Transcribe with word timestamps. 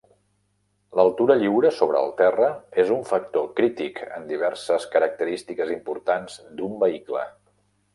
L'altura 0.99 1.35
lliure 1.41 1.71
sobre 1.81 2.01
el 2.05 2.09
terra 2.23 2.49
és 2.85 2.95
un 2.97 3.05
factor 3.11 3.47
crític 3.61 4.03
en 4.09 4.29
diverses 4.35 4.91
característiques 4.99 5.79
importants 5.81 6.45
d'un 6.61 6.79
vehicle. 6.87 7.29